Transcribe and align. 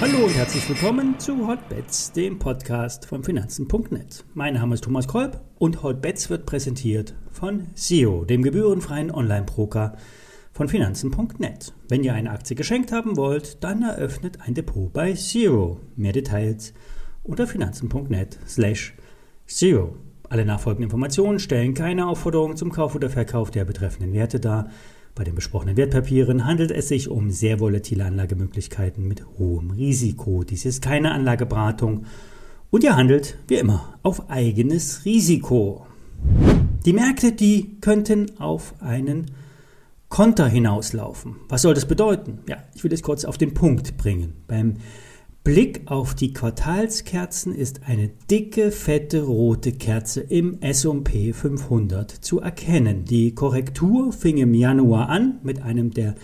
Hallo 0.00 0.24
und 0.24 0.34
herzlich 0.34 0.68
willkommen 0.68 1.18
zu 1.18 1.48
Hotbets, 1.48 2.12
dem 2.12 2.38
Podcast 2.38 3.06
von 3.06 3.24
Finanzen.net. 3.24 4.24
Mein 4.34 4.54
Name 4.54 4.74
ist 4.74 4.84
Thomas 4.84 5.08
Kolb 5.08 5.40
und 5.58 5.82
Hotbets 5.82 6.30
wird 6.30 6.46
präsentiert 6.46 7.14
von 7.30 7.68
SEO, 7.74 8.24
dem 8.24 8.42
gebührenfreien 8.42 9.10
Online-Broker 9.10 9.96
von 10.52 10.68
Finanzen.net. 10.68 11.74
Wenn 11.88 12.04
ihr 12.04 12.14
eine 12.14 12.30
Aktie 12.30 12.56
geschenkt 12.56 12.92
haben 12.92 13.16
wollt, 13.16 13.62
dann 13.64 13.82
eröffnet 13.82 14.38
ein 14.40 14.54
Depot 14.54 14.92
bei 14.92 15.12
Zero. 15.14 15.80
Mehr 15.96 16.12
Details 16.12 16.72
unter 17.22 17.46
Finanzen.net 17.46 18.38
slash 18.46 18.94
Zero. 19.46 19.96
Alle 20.28 20.44
nachfolgenden 20.44 20.84
Informationen 20.84 21.38
stellen 21.38 21.74
keine 21.74 22.06
Aufforderung 22.06 22.56
zum 22.56 22.72
Kauf 22.72 22.94
oder 22.94 23.10
Verkauf 23.10 23.50
der 23.50 23.64
betreffenden 23.64 24.12
Werte 24.12 24.40
dar. 24.40 24.70
Bei 25.16 25.24
den 25.24 25.34
besprochenen 25.34 25.78
Wertpapieren 25.78 26.44
handelt 26.44 26.70
es 26.70 26.88
sich 26.88 27.08
um 27.08 27.30
sehr 27.30 27.58
volatile 27.58 28.04
Anlagemöglichkeiten 28.04 29.08
mit 29.08 29.24
hohem 29.38 29.70
Risiko. 29.70 30.44
Dies 30.44 30.66
ist 30.66 30.82
keine 30.82 31.12
Anlageberatung 31.12 32.04
und 32.68 32.84
ihr 32.84 32.96
handelt, 32.96 33.38
wie 33.48 33.54
immer, 33.54 33.98
auf 34.02 34.28
eigenes 34.28 35.06
Risiko. 35.06 35.86
Die 36.84 36.92
Märkte, 36.92 37.32
die 37.32 37.78
könnten 37.80 38.38
auf 38.38 38.74
einen 38.82 39.30
Konter 40.10 40.48
hinauslaufen. 40.48 41.36
Was 41.48 41.62
soll 41.62 41.72
das 41.72 41.86
bedeuten? 41.86 42.40
Ja, 42.46 42.58
ich 42.74 42.84
will 42.84 42.92
es 42.92 43.02
kurz 43.02 43.24
auf 43.24 43.38
den 43.38 43.54
Punkt 43.54 43.96
bringen. 43.96 44.34
Beim 44.46 44.74
Blick 45.46 45.82
auf 45.84 46.16
die 46.16 46.32
Quartalskerzen 46.32 47.54
ist 47.54 47.82
eine 47.86 48.10
dicke, 48.28 48.72
fette 48.72 49.22
rote 49.22 49.70
Kerze 49.70 50.20
im 50.20 50.60
S&P 50.60 51.32
500 51.32 52.10
zu 52.10 52.40
erkennen. 52.40 53.04
Die 53.04 53.32
Korrektur 53.32 54.12
fing 54.12 54.38
im 54.38 54.54
Januar 54.54 55.08
an 55.08 55.38
mit 55.44 55.62
einem 55.62 55.92
der 55.92 56.16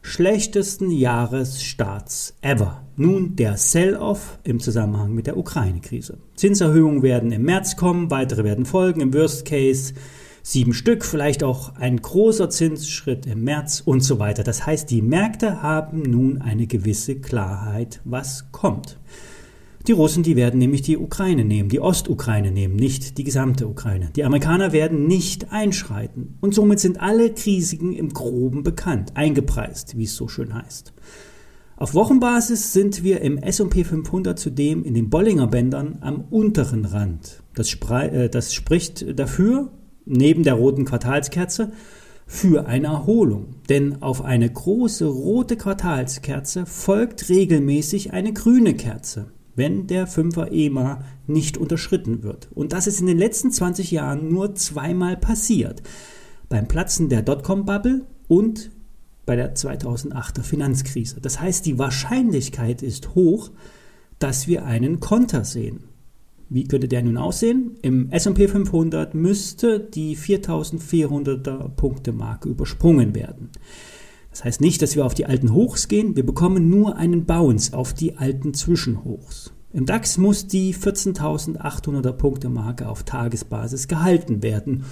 schlechtesten 0.00 0.90
Jahresstarts 0.90 2.38
ever. 2.40 2.86
Nun 2.96 3.36
der 3.36 3.58
Sell-off 3.58 4.38
im 4.44 4.60
Zusammenhang 4.60 5.12
mit 5.12 5.26
der 5.26 5.36
Ukraine-Krise. 5.36 6.16
Zinserhöhungen 6.36 7.02
werden 7.02 7.32
im 7.32 7.42
März 7.42 7.76
kommen, 7.76 8.10
weitere 8.10 8.44
werden 8.44 8.64
folgen. 8.64 9.02
Im 9.02 9.12
Worst 9.12 9.44
Case 9.44 9.92
sieben 10.42 10.74
Stück, 10.74 11.04
vielleicht 11.04 11.42
auch 11.42 11.76
ein 11.76 11.96
großer 11.96 12.50
Zinsschritt 12.50 13.26
im 13.26 13.44
März 13.44 13.82
und 13.84 14.00
so 14.00 14.18
weiter. 14.18 14.42
Das 14.42 14.66
heißt, 14.66 14.90
die 14.90 15.02
Märkte 15.02 15.62
haben 15.62 16.02
nun 16.02 16.40
eine 16.40 16.66
gewisse 16.66 17.16
Klarheit, 17.16 18.00
was 18.04 18.50
kommt. 18.52 18.98
Die 19.86 19.92
Russen, 19.92 20.22
die 20.22 20.36
werden 20.36 20.58
nämlich 20.58 20.82
die 20.82 20.98
Ukraine 20.98 21.44
nehmen, 21.44 21.70
die 21.70 21.80
Ostukraine 21.80 22.50
nehmen, 22.50 22.76
nicht 22.76 23.16
die 23.16 23.24
gesamte 23.24 23.66
Ukraine. 23.66 24.10
Die 24.14 24.24
Amerikaner 24.24 24.72
werden 24.72 25.06
nicht 25.06 25.52
einschreiten. 25.52 26.36
Und 26.40 26.54
somit 26.54 26.80
sind 26.80 27.00
alle 27.00 27.32
Risiken 27.46 27.94
im 27.94 28.10
Groben 28.10 28.62
bekannt, 28.62 29.12
eingepreist, 29.16 29.96
wie 29.96 30.04
es 30.04 30.16
so 30.16 30.28
schön 30.28 30.54
heißt. 30.54 30.92
Auf 31.76 31.94
Wochenbasis 31.94 32.74
sind 32.74 33.02
wir 33.04 33.22
im 33.22 33.38
S&P 33.38 33.84
500 33.84 34.38
zudem 34.38 34.84
in 34.84 34.92
den 34.92 35.08
Bollinger 35.08 35.46
Bändern 35.46 35.96
am 36.02 36.24
unteren 36.28 36.84
Rand. 36.84 37.42
Das, 37.54 37.72
äh, 37.72 38.28
das 38.28 38.52
spricht 38.52 39.18
dafür, 39.18 39.70
neben 40.04 40.42
der 40.42 40.54
roten 40.54 40.84
Quartalskerze 40.84 41.72
für 42.26 42.66
eine 42.66 42.86
Erholung. 42.86 43.56
Denn 43.68 44.02
auf 44.02 44.22
eine 44.22 44.48
große 44.48 45.04
rote 45.06 45.56
Quartalskerze 45.56 46.64
folgt 46.64 47.28
regelmäßig 47.28 48.12
eine 48.12 48.32
grüne 48.32 48.74
Kerze, 48.74 49.32
wenn 49.56 49.88
der 49.88 50.06
5er 50.06 50.50
EMA 50.52 51.04
nicht 51.26 51.58
unterschritten 51.58 52.22
wird. 52.22 52.48
Und 52.54 52.72
das 52.72 52.86
ist 52.86 53.00
in 53.00 53.06
den 53.06 53.18
letzten 53.18 53.50
20 53.50 53.90
Jahren 53.90 54.32
nur 54.32 54.54
zweimal 54.54 55.16
passiert. 55.16 55.82
Beim 56.48 56.68
Platzen 56.68 57.08
der 57.08 57.22
Dotcom-Bubble 57.22 58.06
und 58.28 58.70
bei 59.26 59.36
der 59.36 59.54
2008er 59.54 60.42
Finanzkrise. 60.42 61.20
Das 61.20 61.40
heißt, 61.40 61.66
die 61.66 61.78
Wahrscheinlichkeit 61.78 62.82
ist 62.82 63.14
hoch, 63.14 63.50
dass 64.18 64.46
wir 64.46 64.64
einen 64.64 65.00
Konter 65.00 65.44
sehen. 65.44 65.84
Wie 66.52 66.64
könnte 66.64 66.88
der 66.88 67.02
nun 67.02 67.16
aussehen? 67.16 67.76
Im 67.80 68.10
S&P 68.10 68.48
500 68.48 69.14
müsste 69.14 69.78
die 69.78 70.16
4400er 70.16 71.68
Punkte 71.68 72.10
Marke 72.10 72.48
übersprungen 72.48 73.14
werden. 73.14 73.50
Das 74.30 74.42
heißt 74.42 74.60
nicht, 74.60 74.82
dass 74.82 74.96
wir 74.96 75.06
auf 75.06 75.14
die 75.14 75.26
alten 75.26 75.52
Hochs 75.52 75.86
gehen, 75.86 76.16
wir 76.16 76.26
bekommen 76.26 76.68
nur 76.68 76.96
einen 76.96 77.24
Bounce 77.24 77.72
auf 77.72 77.94
die 77.94 78.16
alten 78.16 78.52
Zwischenhochs. 78.52 79.52
Im 79.72 79.86
DAX 79.86 80.18
muss 80.18 80.48
die 80.48 80.74
14.800er 80.74 82.12
Punkte 82.12 82.48
Marke 82.48 82.88
auf 82.88 83.04
Tagesbasis 83.04 83.86
gehalten 83.86 84.42
werden 84.42 84.84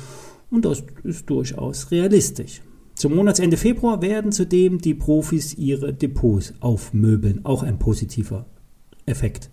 und 0.52 0.64
das 0.64 0.84
ist 1.02 1.28
durchaus 1.28 1.90
realistisch. 1.90 2.62
Zum 2.94 3.16
Monatsende 3.16 3.56
Februar 3.56 4.00
werden 4.00 4.30
zudem 4.30 4.78
die 4.78 4.94
Profis 4.94 5.54
ihre 5.54 5.92
Depots 5.92 6.54
aufmöbeln, 6.60 7.44
auch 7.44 7.64
ein 7.64 7.80
positiver 7.80 8.46
Effekt. 9.08 9.50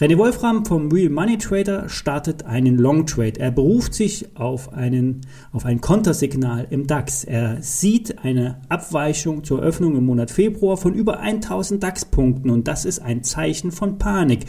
René 0.00 0.18
Wolfram 0.18 0.64
vom 0.64 0.90
Real 0.90 1.08
Money 1.08 1.38
Trader 1.38 1.88
startet 1.88 2.44
einen 2.44 2.78
Long 2.78 3.06
Trade. 3.06 3.38
Er 3.38 3.52
beruft 3.52 3.94
sich 3.94 4.36
auf, 4.36 4.72
einen, 4.72 5.20
auf 5.52 5.64
ein 5.64 5.80
Kontersignal 5.80 6.66
im 6.70 6.88
DAX. 6.88 7.22
Er 7.22 7.62
sieht 7.62 8.18
eine 8.24 8.60
Abweichung 8.68 9.44
zur 9.44 9.60
Öffnung 9.60 9.96
im 9.96 10.06
Monat 10.06 10.32
Februar 10.32 10.76
von 10.76 10.94
über 10.94 11.20
1000 11.20 11.80
DAX-Punkten 11.80 12.50
und 12.50 12.66
das 12.66 12.84
ist 12.84 12.98
ein 12.98 13.22
Zeichen 13.22 13.70
von 13.70 13.98
Panik. 13.98 14.46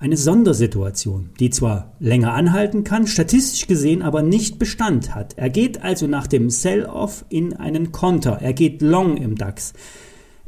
Eine 0.00 0.16
Sondersituation, 0.16 1.30
die 1.38 1.50
zwar 1.50 1.92
länger 2.00 2.32
anhalten 2.32 2.84
kann, 2.84 3.06
statistisch 3.06 3.66
gesehen 3.68 4.02
aber 4.02 4.22
nicht 4.22 4.58
Bestand 4.58 5.14
hat. 5.14 5.34
Er 5.36 5.50
geht 5.50 5.82
also 5.82 6.06
nach 6.06 6.26
dem 6.26 6.50
Sell-off 6.50 7.26
in 7.28 7.54
einen 7.54 7.92
Konter. 7.92 8.38
Er 8.40 8.54
geht 8.54 8.82
long 8.82 9.18
im 9.18 9.36
DAX. 9.36 9.74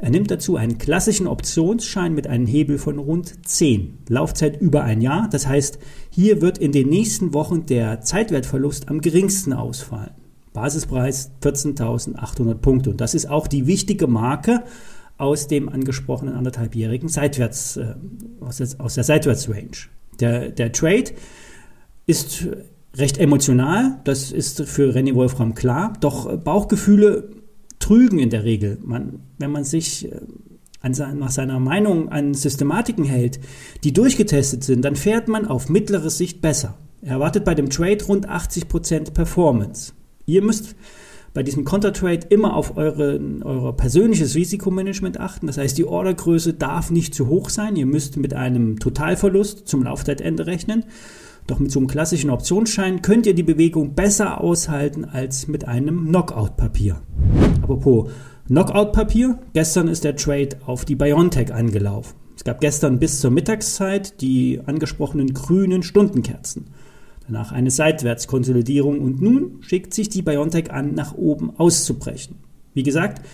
Er 0.03 0.09
nimmt 0.09 0.29
dazu 0.29 0.57
einen 0.57 0.79
klassischen 0.79 1.27
Optionsschein 1.27 2.13
mit 2.13 2.27
einem 2.27 2.45
Hebel 2.45 2.77
von 2.77 2.99
rund 2.99 3.47
10. 3.47 3.99
Laufzeit 4.09 4.59
über 4.59 4.83
ein 4.83 4.99
Jahr. 4.99 5.29
Das 5.31 5.47
heißt, 5.47 5.79
hier 6.09 6.41
wird 6.41 6.57
in 6.57 6.73
den 6.73 6.89
nächsten 6.89 7.33
Wochen 7.33 7.65
der 7.67 8.01
Zeitwertverlust 8.01 8.89
am 8.89 8.99
geringsten 8.99 9.53
ausfallen. 9.53 10.11
Basispreis 10.51 11.31
14.800 11.41 12.55
Punkte. 12.55 12.89
Und 12.89 12.99
das 12.99 13.13
ist 13.13 13.29
auch 13.29 13.47
die 13.47 13.65
wichtige 13.65 14.07
Marke 14.07 14.63
aus 15.17 15.47
dem 15.47 15.69
angesprochenen 15.69 16.35
anderthalbjährigen 16.35 17.07
Seitwärts, 17.07 17.77
äh, 17.77 17.95
aus, 18.41 18.57
der, 18.57 18.67
aus 18.79 18.95
der 18.95 19.05
Seitwärtsrange. 19.05 19.87
Der, 20.19 20.49
der 20.49 20.73
Trade 20.73 21.11
ist 22.07 22.45
recht 22.97 23.19
emotional, 23.19 24.01
das 24.03 24.33
ist 24.33 24.63
für 24.63 24.93
René 24.93 25.15
Wolfram 25.15 25.55
klar, 25.55 25.93
doch 26.01 26.37
Bauchgefühle 26.39 27.29
trügen 27.83 28.19
in 28.19 28.29
der 28.29 28.43
Regel. 28.43 28.77
Man, 28.83 29.19
wenn 29.37 29.51
man 29.51 29.65
sich 29.65 30.11
äh, 30.11 30.19
an, 30.81 30.93
nach 31.19 31.31
seiner 31.31 31.59
Meinung 31.59 32.09
an 32.09 32.33
Systematiken 32.33 33.03
hält, 33.03 33.39
die 33.83 33.93
durchgetestet 33.93 34.63
sind, 34.63 34.85
dann 34.85 34.95
fährt 34.95 35.27
man 35.27 35.45
auf 35.45 35.69
mittlere 35.69 36.09
Sicht 36.09 36.41
besser. 36.41 36.77
Er 37.01 37.13
erwartet 37.13 37.43
bei 37.43 37.55
dem 37.55 37.69
Trade 37.69 38.03
rund 38.05 38.29
80% 38.29 39.11
Performance. 39.11 39.93
Ihr 40.25 40.41
müsst 40.41 40.75
bei 41.33 41.43
diesem 41.43 41.65
Counter-Trade 41.65 42.27
immer 42.29 42.55
auf 42.55 42.77
eure, 42.77 43.19
euer 43.43 43.75
persönliches 43.75 44.35
Risikomanagement 44.35 45.19
achten. 45.19 45.47
Das 45.47 45.57
heißt, 45.57 45.77
die 45.77 45.85
Ordergröße 45.85 46.53
darf 46.53 46.91
nicht 46.91 47.13
zu 47.13 47.27
hoch 47.27 47.49
sein. 47.49 47.75
Ihr 47.75 47.87
müsst 47.87 48.15
mit 48.17 48.33
einem 48.33 48.79
Totalverlust 48.79 49.67
zum 49.67 49.83
Laufzeitende 49.83 50.45
rechnen. 50.45 50.85
Doch 51.47 51.59
mit 51.59 51.71
so 51.71 51.79
einem 51.79 51.87
klassischen 51.87 52.29
Optionsschein 52.29 53.01
könnt 53.01 53.25
ihr 53.25 53.33
die 53.33 53.43
Bewegung 53.43 53.95
besser 53.95 54.39
aushalten 54.39 55.03
als 55.03 55.47
mit 55.47 55.67
einem 55.67 56.07
Knockout-Papier. 56.07 57.01
Apropos 57.63 58.09
Knockout-Papier, 58.47 59.39
gestern 59.53 59.87
ist 59.87 60.03
der 60.03 60.17
Trade 60.17 60.49
auf 60.65 60.83
die 60.83 60.95
Biontech 60.95 61.53
angelaufen. 61.53 62.13
Es 62.35 62.43
gab 62.43 62.59
gestern 62.59 62.99
bis 62.99 63.21
zur 63.21 63.31
Mittagszeit 63.31 64.19
die 64.19 64.59
angesprochenen 64.65 65.33
grünen 65.33 65.81
Stundenkerzen. 65.81 66.65
Danach 67.25 67.53
eine 67.53 67.71
Seitwärtskonsolidierung 67.71 68.99
und 68.99 69.21
nun 69.21 69.59
schickt 69.61 69.93
sich 69.93 70.09
die 70.09 70.23
Biontech 70.23 70.71
an, 70.71 70.93
nach 70.93 71.15
oben 71.15 71.57
auszubrechen. 71.57 72.35
Wie 72.73 72.83
gesagt, 72.83 73.25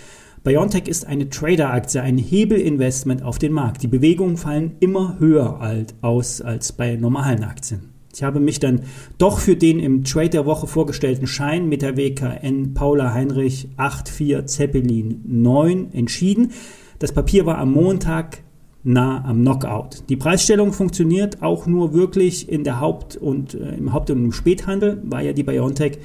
Biontech 0.43 0.87
ist 0.87 1.07
eine 1.07 1.27
Trader-Aktie, 1.29 2.03
ein 2.03 2.19
Hebelinvestment 2.19 3.23
auf 3.23 3.39
den 3.39 3.51
Markt. 3.51 3.81
Die 3.81 3.87
Bewegungen 3.87 4.37
fallen 4.37 4.75
immer 4.79 5.17
höher 5.17 5.59
aus 6.01 6.39
als 6.41 6.71
bei 6.71 6.97
normalen 6.97 7.43
Aktien. 7.43 7.98
Ich 8.13 8.23
habe 8.23 8.39
mich 8.39 8.59
dann 8.59 8.81
doch 9.17 9.39
für 9.39 9.55
den 9.55 9.79
im 9.79 10.03
Trade 10.03 10.29
der 10.29 10.45
Woche 10.45 10.67
vorgestellten 10.67 11.27
Schein 11.27 11.69
mit 11.69 11.81
der 11.81 11.95
WKN 11.95 12.73
Paula 12.73 13.13
Heinrich 13.13 13.69
84 13.77 14.45
Zeppelin 14.45 15.21
9 15.25 15.93
entschieden. 15.93 16.51
Das 16.97 17.11
Papier 17.11 17.45
war 17.45 17.59
am 17.59 17.71
Montag 17.71 18.39
nah 18.83 19.23
am 19.25 19.41
Knockout. 19.41 20.03
Die 20.09 20.15
Preisstellung 20.15 20.73
funktioniert 20.73 21.41
auch 21.43 21.65
nur 21.65 21.93
wirklich 21.93 22.49
in 22.49 22.63
der 22.63 22.79
Haupt- 22.79 23.17
und 23.17 23.53
äh, 23.53 23.75
im 23.75 23.93
Haupt- 23.93 24.09
und 24.09 24.23
im 24.23 24.31
Späthandel, 24.31 25.01
weil 25.03 25.25
ja 25.25 25.33
die 25.33 25.43
BioNTech 25.43 25.99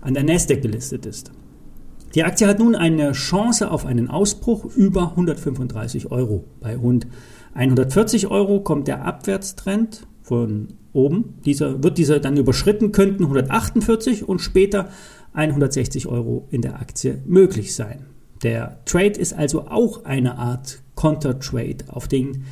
an 0.00 0.14
der 0.14 0.24
Nasdaq 0.24 0.62
gelistet 0.62 1.06
ist. 1.06 1.30
Die 2.14 2.24
Aktie 2.24 2.46
hat 2.48 2.58
nun 2.58 2.74
eine 2.74 3.12
Chance 3.12 3.70
auf 3.70 3.86
einen 3.86 4.10
Ausbruch 4.10 4.64
über 4.64 5.10
135 5.10 6.10
Euro. 6.10 6.44
Bei 6.60 6.76
rund 6.76 7.06
140 7.54 8.28
Euro 8.28 8.60
kommt 8.60 8.88
der 8.88 9.04
Abwärtstrend 9.04 10.06
von 10.30 10.68
oben. 10.92 11.34
Dieser, 11.44 11.82
wird 11.82 11.98
dieser 11.98 12.20
dann 12.20 12.36
überschritten, 12.36 12.92
könnten 12.92 13.24
148 13.24 14.28
und 14.28 14.38
später 14.38 14.88
160 15.32 16.06
Euro 16.06 16.46
in 16.52 16.62
der 16.62 16.76
Aktie 16.76 17.20
möglich 17.26 17.74
sein. 17.74 18.06
Der 18.44 18.78
Trade 18.84 19.18
ist 19.18 19.32
also 19.32 19.66
auch 19.66 20.04
eine 20.04 20.38
Art 20.38 20.82
Counter-Trade 20.94 21.78
auf 21.88 22.06
den 22.06 22.44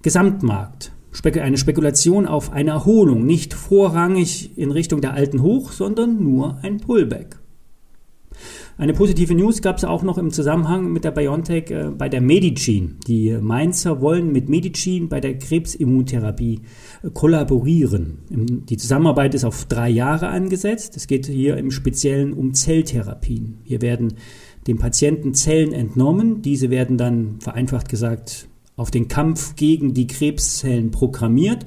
Gesamtmarkt. 0.00 0.92
Eine 1.22 1.58
Spekulation 1.58 2.26
auf 2.26 2.50
eine 2.50 2.70
Erholung, 2.70 3.26
nicht 3.26 3.52
vorrangig 3.52 4.56
in 4.56 4.70
Richtung 4.70 5.02
der 5.02 5.12
alten 5.12 5.42
Hoch, 5.42 5.72
sondern 5.72 6.22
nur 6.22 6.56
ein 6.62 6.78
Pullback. 6.78 7.36
Eine 8.80 8.92
positive 8.92 9.34
News 9.34 9.60
gab 9.60 9.78
es 9.78 9.84
auch 9.84 10.04
noch 10.04 10.18
im 10.18 10.30
Zusammenhang 10.30 10.92
mit 10.92 11.02
der 11.02 11.10
BioNTech 11.10 11.68
äh, 11.72 11.90
bei 11.90 12.08
der 12.08 12.20
Medicin. 12.20 12.98
Die 13.08 13.32
Mainzer 13.32 14.00
wollen 14.00 14.30
mit 14.30 14.48
Medicin 14.48 15.08
bei 15.08 15.18
der 15.18 15.36
Krebsimmuntherapie 15.36 16.60
äh, 17.02 17.10
kollaborieren. 17.10 18.18
Die 18.30 18.76
Zusammenarbeit 18.76 19.34
ist 19.34 19.42
auf 19.42 19.64
drei 19.64 19.88
Jahre 19.88 20.28
angesetzt. 20.28 20.96
Es 20.96 21.08
geht 21.08 21.26
hier 21.26 21.56
im 21.56 21.72
Speziellen 21.72 22.32
um 22.32 22.54
Zelltherapien. 22.54 23.58
Hier 23.64 23.82
werden 23.82 24.14
dem 24.68 24.78
Patienten 24.78 25.34
Zellen 25.34 25.72
entnommen. 25.72 26.42
Diese 26.42 26.70
werden 26.70 26.96
dann 26.96 27.40
vereinfacht 27.40 27.88
gesagt 27.88 28.46
auf 28.76 28.92
den 28.92 29.08
Kampf 29.08 29.56
gegen 29.56 29.92
die 29.92 30.06
Krebszellen 30.06 30.92
programmiert 30.92 31.64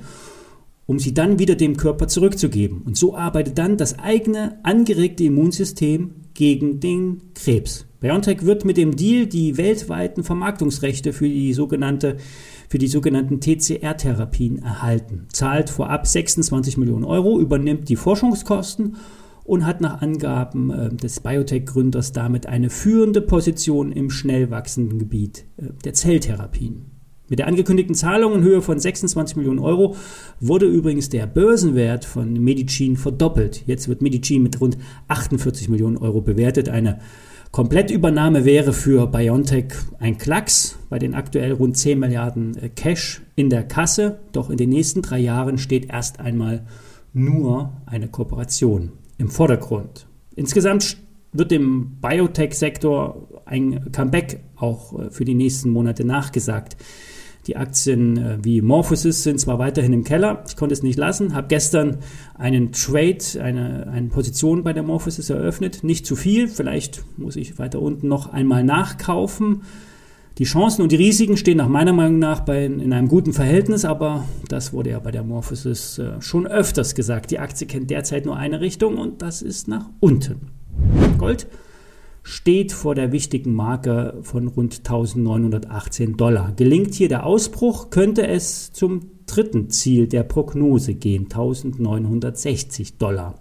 um 0.88 1.00
sie 1.00 1.14
dann 1.14 1.40
wieder 1.40 1.56
dem 1.56 1.78
Körper 1.78 2.10
zurückzugeben. 2.10 2.82
Und 2.82 2.98
so 2.98 3.16
arbeitet 3.16 3.58
dann 3.58 3.78
das 3.78 3.98
eigene 3.98 4.60
angeregte 4.64 5.24
Immunsystem 5.24 6.16
gegen 6.42 6.80
den 6.80 7.22
Krebs. 7.36 7.86
BioNTech 8.00 8.48
wird 8.48 8.66
mit 8.66 8.76
dem 8.76 8.96
Deal 8.96 9.28
die 9.28 9.58
weltweiten 9.58 10.24
Vermarktungsrechte 10.24 11.14
für 11.14 11.30
die 11.30 11.54
sogenannte 11.54 12.18
für 12.68 12.80
die 12.80 12.88
sogenannten 12.88 13.40
TCR-Therapien 13.40 14.58
erhalten, 14.64 15.28
zahlt 15.32 15.70
vorab 15.70 16.08
26 16.08 16.78
Millionen 16.78 17.04
Euro, 17.04 17.40
übernimmt 17.40 17.90
die 17.90 17.96
Forschungskosten 17.96 18.96
und 19.44 19.68
hat 19.68 19.82
nach 19.82 20.02
Angaben 20.02 20.72
äh, 20.72 20.90
des 20.90 21.20
Biotech-Gründers 21.20 22.12
damit 22.12 22.48
eine 22.48 22.72
führende 22.72 23.22
Position 23.22 23.92
im 23.92 24.10
schnell 24.10 24.50
wachsenden 24.50 24.98
Gebiet 24.98 25.46
äh, 25.58 25.66
der 25.86 25.94
Zelltherapien. 25.94 27.01
Mit 27.32 27.40
der 27.40 27.48
angekündigten 27.48 27.96
Zahlung 27.96 28.36
in 28.36 28.44
Höhe 28.44 28.62
von 28.62 28.78
26 28.78 29.38
Millionen 29.38 29.60
Euro 29.60 29.96
wurde 30.42 30.66
übrigens 30.66 31.08
der 31.08 31.28
Börsenwert 31.28 32.04
von 32.04 32.34
Medicin 32.34 32.98
verdoppelt. 32.98 33.64
Jetzt 33.68 33.88
wird 33.88 34.02
Medicin 34.02 34.44
mit 34.44 34.60
rund 34.60 34.78
48 35.08 35.70
Millionen 35.70 35.96
Euro 35.96 36.20
bewertet. 36.20 36.68
Eine 36.68 37.00
Komplettübernahme 37.52 38.44
wäre 38.44 38.74
für 38.74 39.08
BioNTech 39.08 39.68
ein 40.00 40.18
Klacks 40.18 40.78
bei 40.90 41.00
den 41.00 41.16
aktuell 41.16 41.54
rund 41.54 41.78
10 41.78 42.00
Milliarden 42.00 42.58
äh, 42.58 42.68
Cash 42.68 43.22
in 43.38 43.50
der 43.50 43.64
Kasse. 43.64 44.20
Doch 44.34 44.50
in 44.50 44.58
den 44.58 44.70
nächsten 44.70 45.02
drei 45.02 45.20
Jahren 45.20 45.58
steht 45.58 45.90
erst 45.90 46.20
einmal 46.20 46.66
nur 47.14 47.72
eine 47.86 48.10
Kooperation 48.10 48.92
im 49.18 49.30
Vordergrund. 49.30 50.06
Insgesamt 50.36 50.98
wird 51.32 51.52
dem 51.52 51.98
Biotech-Sektor 52.02 53.42
ein 53.46 53.90
Comeback 53.94 54.42
auch 54.58 55.00
äh, 55.00 55.12
für 55.12 55.24
die 55.24 55.36
nächsten 55.36 55.70
Monate 55.70 56.04
nachgesagt. 56.04 56.76
Die 57.48 57.58
Aktien 57.58 58.18
äh, 58.18 58.38
wie 58.42 58.62
Morphosis 58.62 59.24
sind 59.24 59.40
zwar 59.40 59.58
weiterhin 59.58 59.94
im 59.94 60.04
Keller, 60.04 60.44
ich 60.48 60.56
konnte 60.56 60.74
es 60.74 60.84
nicht 60.84 60.98
lassen, 60.98 61.34
habe 61.34 61.48
gestern 61.48 61.98
einen 62.36 62.72
Trade, 62.72 63.18
eine, 63.42 63.88
eine 63.92 64.08
Position 64.10 64.64
bei 64.64 64.74
der 64.74 64.84
Morphosis 64.84 65.30
eröffnet, 65.30 65.84
nicht 65.84 66.06
zu 66.06 66.16
viel, 66.16 66.48
vielleicht 66.48 67.04
muss 67.18 67.36
ich 67.36 67.58
weiter 67.58 67.82
unten 67.82 68.08
noch 68.08 68.32
einmal 68.32 68.64
nachkaufen. 68.64 69.64
Die 70.38 70.46
Chancen 70.46 70.82
und 70.82 70.92
die 70.92 70.96
Risiken 70.96 71.36
stehen 71.36 71.58
nach 71.58 71.68
meiner 71.68 71.94
Meinung 71.94 72.18
nach 72.18 72.40
bei, 72.42 72.66
in 72.66 72.94
einem 72.94 73.08
guten 73.08 73.34
Verhältnis, 73.34 73.86
aber 73.86 74.26
das 74.48 74.72
wurde 74.72 74.92
ja 74.92 75.00
bei 75.00 75.12
der 75.12 75.24
Morphosis 75.24 75.98
äh, 75.98 76.22
schon 76.22 76.48
öfters 76.48 76.96
gesagt. 76.96 77.32
Die 77.32 77.40
Aktie 77.40 77.68
kennt 77.68 77.90
derzeit 77.90 78.26
nur 78.26 78.38
eine 78.38 78.62
Richtung 78.62 78.98
und 78.98 79.22
das 79.22 79.42
ist 79.42 79.68
nach 79.68 79.90
unten. 80.00 80.52
Gold 81.18 81.48
steht 82.24 82.72
vor 82.72 82.96
der 82.96 83.12
wichtigen 83.12 83.54
Marke 83.54 84.20
von 84.22 84.48
rund 84.48 84.80
1918 84.80 86.18
Dollar. 86.18 86.54
Gelingt 86.56 86.94
hier 86.94 87.10
der 87.10 87.26
Ausbruch, 87.26 87.90
könnte 87.90 88.28
es 88.28 88.72
zum 88.72 89.02
dritten 89.26 89.70
Ziel 89.70 90.08
der 90.08 90.24
Prognose 90.24 90.94
gehen, 90.94 91.24
1960 91.24 92.98
Dollar. 92.98 93.36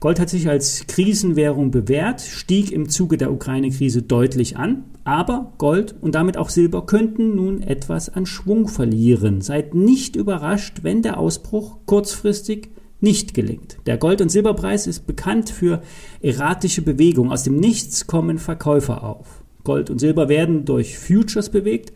Gold 0.00 0.20
hat 0.20 0.28
sich 0.28 0.48
als 0.48 0.86
Krisenwährung 0.86 1.72
bewährt, 1.72 2.20
stieg 2.20 2.70
im 2.70 2.88
Zuge 2.88 3.16
der 3.16 3.32
Ukraine-Krise 3.32 4.02
deutlich 4.02 4.56
an, 4.56 4.84
aber 5.02 5.54
Gold 5.58 5.96
und 6.00 6.14
damit 6.14 6.36
auch 6.36 6.50
Silber 6.50 6.86
könnten 6.86 7.34
nun 7.34 7.62
etwas 7.62 8.08
an 8.08 8.24
Schwung 8.24 8.68
verlieren. 8.68 9.40
Seid 9.40 9.74
nicht 9.74 10.14
überrascht, 10.14 10.84
wenn 10.84 11.02
der 11.02 11.18
Ausbruch 11.18 11.78
kurzfristig 11.86 12.68
nicht 13.00 13.34
gelingt. 13.34 13.78
Der 13.86 13.96
Gold- 13.96 14.20
und 14.20 14.30
Silberpreis 14.30 14.86
ist 14.86 15.06
bekannt 15.06 15.50
für 15.50 15.82
erratische 16.20 16.82
Bewegungen. 16.82 17.30
Aus 17.30 17.44
dem 17.44 17.56
Nichts 17.56 18.06
kommen 18.06 18.38
Verkäufer 18.38 19.04
auf. 19.04 19.44
Gold 19.64 19.90
und 19.90 19.98
Silber 19.98 20.28
werden 20.28 20.64
durch 20.64 20.98
Futures 20.98 21.50
bewegt, 21.50 21.92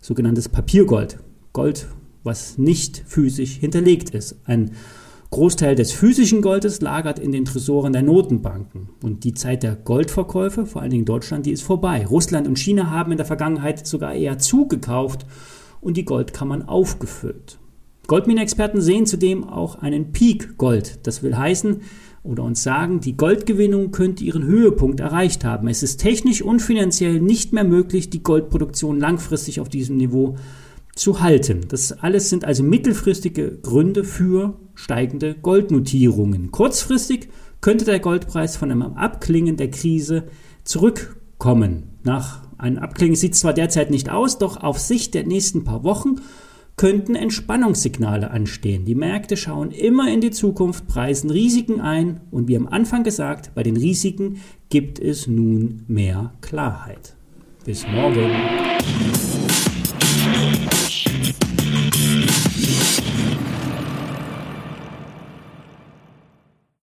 sogenanntes 0.00 0.48
Papiergold. 0.48 1.18
Gold, 1.52 1.86
was 2.22 2.58
nicht 2.58 3.02
physisch 3.06 3.56
hinterlegt 3.56 4.10
ist. 4.10 4.36
Ein 4.44 4.72
Großteil 5.30 5.74
des 5.74 5.90
physischen 5.90 6.42
Goldes 6.42 6.80
lagert 6.80 7.18
in 7.18 7.32
den 7.32 7.44
Tresoren 7.44 7.92
der 7.92 8.02
Notenbanken. 8.02 8.90
Und 9.02 9.24
die 9.24 9.34
Zeit 9.34 9.64
der 9.64 9.74
Goldverkäufe, 9.74 10.66
vor 10.66 10.82
allen 10.82 10.92
Dingen 10.92 11.02
in 11.02 11.06
Deutschland, 11.06 11.46
die 11.46 11.50
ist 11.50 11.62
vorbei. 11.62 12.06
Russland 12.06 12.46
und 12.46 12.58
China 12.58 12.90
haben 12.90 13.10
in 13.10 13.16
der 13.16 13.26
Vergangenheit 13.26 13.84
sogar 13.86 14.14
eher 14.14 14.38
zugekauft 14.38 15.26
und 15.80 15.96
die 15.96 16.04
Goldkammern 16.04 16.62
aufgefüllt. 16.62 17.58
Goldminenexperten 18.06 18.80
sehen 18.80 19.06
zudem 19.06 19.44
auch 19.44 19.76
einen 19.76 20.12
Peak 20.12 20.58
Gold. 20.58 21.00
Das 21.06 21.22
will 21.22 21.36
heißen 21.36 21.80
oder 22.22 22.42
uns 22.42 22.62
sagen, 22.62 23.00
die 23.00 23.16
Goldgewinnung 23.16 23.90
könnte 23.90 24.24
ihren 24.24 24.44
Höhepunkt 24.44 25.00
erreicht 25.00 25.44
haben. 25.44 25.68
Es 25.68 25.82
ist 25.82 25.98
technisch 25.98 26.42
und 26.42 26.60
finanziell 26.60 27.20
nicht 27.20 27.52
mehr 27.52 27.64
möglich, 27.64 28.10
die 28.10 28.22
Goldproduktion 28.22 28.98
langfristig 28.98 29.60
auf 29.60 29.68
diesem 29.68 29.96
Niveau 29.96 30.36
zu 30.94 31.20
halten. 31.20 31.62
Das 31.68 31.92
alles 31.92 32.30
sind 32.30 32.44
also 32.44 32.62
mittelfristige 32.62 33.58
Gründe 33.58 34.04
für 34.04 34.58
steigende 34.74 35.34
Goldnotierungen. 35.34 36.50
Kurzfristig 36.50 37.28
könnte 37.60 37.84
der 37.84 38.00
Goldpreis 38.00 38.56
von 38.56 38.70
einem 38.70 38.82
Abklingen 38.82 39.56
der 39.56 39.70
Krise 39.70 40.24
zurückkommen. 40.64 41.84
Nach 42.04 42.42
einem 42.58 42.78
Abklingen 42.78 43.16
sieht 43.16 43.34
es 43.34 43.40
zwar 43.40 43.54
derzeit 43.54 43.90
nicht 43.90 44.10
aus, 44.10 44.38
doch 44.38 44.56
auf 44.58 44.78
Sicht 44.78 45.14
der 45.14 45.26
nächsten 45.26 45.64
paar 45.64 45.84
Wochen 45.84 46.16
könnten 46.76 47.14
Entspannungssignale 47.14 48.30
anstehen. 48.30 48.84
Die 48.84 48.94
Märkte 48.94 49.36
schauen 49.36 49.70
immer 49.70 50.12
in 50.12 50.20
die 50.20 50.30
Zukunft, 50.30 50.86
preisen 50.86 51.30
Risiken 51.30 51.80
ein 51.80 52.20
und 52.30 52.48
wie 52.48 52.56
am 52.56 52.66
Anfang 52.66 53.04
gesagt, 53.04 53.54
bei 53.54 53.62
den 53.62 53.76
Risiken 53.76 54.40
gibt 54.70 54.98
es 54.98 55.26
nun 55.26 55.84
mehr 55.86 56.32
Klarheit. 56.40 57.14
Bis 57.64 57.86
morgen. 57.86 58.30